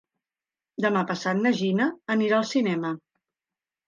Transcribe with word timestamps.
Demà 0.85 1.03
passat 1.11 1.41
na 1.41 1.51
Gina 1.59 1.87
anirà 2.13 2.39
al 2.39 2.47
cinema. 2.53 2.91